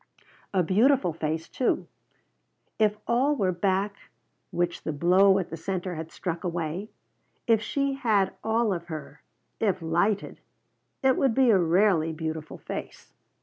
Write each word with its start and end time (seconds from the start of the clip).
A 0.51 0.63
beautiful 0.63 1.13
face, 1.13 1.47
too. 1.47 1.85
If 2.79 2.97
all 3.07 3.35
were 3.35 3.51
back 3.51 3.97
which 4.49 4.81
the 4.81 4.91
blow 4.91 5.37
at 5.37 5.51
the 5.51 5.57
center 5.57 5.93
had 5.93 6.11
struck 6.11 6.43
away, 6.43 6.89
if 7.45 7.61
she 7.61 7.93
had 7.93 8.33
all 8.43 8.73
of 8.73 8.85
her 8.87 9.21
if 9.59 9.79
lighted 9.79 10.39
it 11.03 11.17
would 11.17 11.35
be 11.35 11.51
a 11.51 11.59
rarely 11.59 12.11
beautiful 12.13 12.57
face. 12.57 13.13